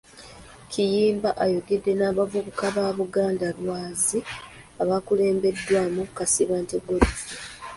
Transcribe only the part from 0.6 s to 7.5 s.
Kiyimba ayogedeko n'abavubuka ba Buganda Lwazi, abakulembeddwamu Kasibante Godfrey.